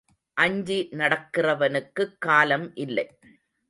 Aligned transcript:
அஞ்சி 0.37 0.87
நடக்கிறவனுக்குக் 0.91 2.17
காலம் 2.19 2.75
இல்லை. 2.75 3.07